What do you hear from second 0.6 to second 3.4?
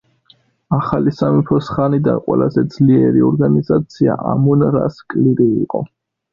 ახალი სამეფოს ხანიდან ყველაზე ძლიერი